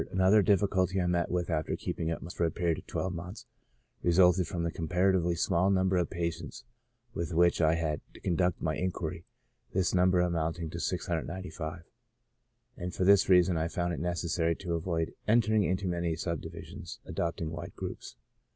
[0.11, 3.13] Another difficulty I met with after keeping up my notes for a period of twelve
[3.13, 3.45] months,
[4.01, 6.63] resulted from the comparatively small number of patients
[7.15, 9.25] ^ith which I had to conduct my inquiry,
[9.73, 11.83] this number amounting to 695;
[12.75, 17.51] and for this reason I found it necessary to avoid entering into many subdivisions, adopting
[17.51, 18.15] wide groups.